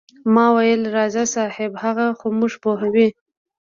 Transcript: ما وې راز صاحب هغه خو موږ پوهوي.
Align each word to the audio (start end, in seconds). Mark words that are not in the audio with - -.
ما 0.33 0.45
وې 0.55 0.71
راز 0.95 1.15
صاحب 1.35 1.71
هغه 1.83 2.05
خو 2.19 2.27
موږ 2.37 2.53
پوهوي. 2.63 3.07